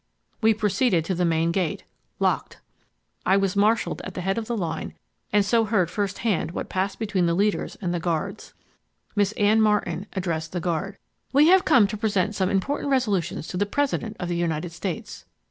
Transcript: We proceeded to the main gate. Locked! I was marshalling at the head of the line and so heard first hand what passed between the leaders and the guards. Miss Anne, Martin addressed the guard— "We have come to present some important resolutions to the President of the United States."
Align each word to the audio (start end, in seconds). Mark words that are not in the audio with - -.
We 0.41 0.55
proceeded 0.55 1.05
to 1.05 1.13
the 1.13 1.25
main 1.25 1.51
gate. 1.51 1.83
Locked! 2.17 2.59
I 3.23 3.37
was 3.37 3.55
marshalling 3.55 3.99
at 4.03 4.15
the 4.15 4.21
head 4.21 4.39
of 4.39 4.47
the 4.47 4.57
line 4.57 4.95
and 5.31 5.45
so 5.45 5.63
heard 5.65 5.91
first 5.91 6.17
hand 6.25 6.49
what 6.49 6.69
passed 6.69 6.97
between 6.97 7.27
the 7.27 7.35
leaders 7.35 7.75
and 7.83 7.93
the 7.93 7.99
guards. 7.99 8.55
Miss 9.15 9.31
Anne, 9.33 9.61
Martin 9.61 10.07
addressed 10.13 10.53
the 10.53 10.59
guard— 10.59 10.97
"We 11.33 11.49
have 11.49 11.65
come 11.65 11.85
to 11.85 11.97
present 11.97 12.33
some 12.33 12.49
important 12.49 12.89
resolutions 12.89 13.47
to 13.49 13.57
the 13.57 13.67
President 13.67 14.17
of 14.19 14.27
the 14.27 14.35
United 14.35 14.71
States." 14.71 15.25